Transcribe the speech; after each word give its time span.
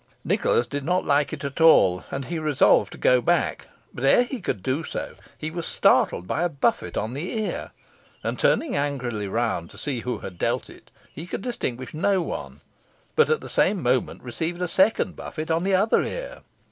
Nicholas 0.23 0.65
did 0.65 0.83
not 0.83 1.05
like 1.05 1.31
it 1.31 1.43
at 1.43 1.61
all, 1.61 2.03
and 2.09 2.25
he 2.25 2.39
resolved 2.39 2.91
to 2.91 2.97
go 2.97 3.21
back; 3.21 3.67
but 3.93 4.03
ere 4.03 4.23
he 4.23 4.41
could 4.41 4.63
do 4.63 4.83
so, 4.83 5.13
he 5.37 5.51
was 5.51 5.63
startled 5.67 6.25
by 6.25 6.41
a 6.41 6.49
buffet 6.49 6.97
on 6.97 7.13
the 7.13 7.37
ear, 7.39 7.69
and 8.23 8.39
turning 8.39 8.75
angrily 8.75 9.27
round 9.27 9.69
to 9.69 9.77
see 9.77 9.99
who 9.99 10.17
had 10.17 10.39
dealt 10.39 10.71
it, 10.71 10.89
he 11.13 11.27
could 11.27 11.43
distinguish 11.43 11.93
no 11.93 12.19
one, 12.19 12.61
but 13.15 13.29
at 13.29 13.41
the 13.41 13.47
same 13.47 13.79
moment 13.83 14.23
received 14.23 14.59
a 14.59 14.67
second 14.67 15.15
buffet 15.15 15.51
on 15.51 15.63
the 15.63 15.75
other 15.75 16.01
ear. 16.01 16.41